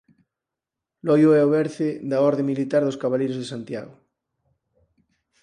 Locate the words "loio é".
1.07-1.41